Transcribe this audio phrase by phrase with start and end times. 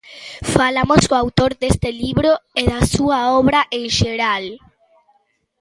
[0.55, 4.45] Falamos co autor deste libro e da súa obra en xeral.